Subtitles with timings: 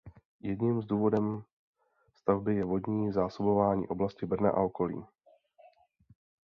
[0.41, 1.43] Jedním z důvodem
[2.13, 5.03] stavby je vodní zásobování oblasti Brna a okolí.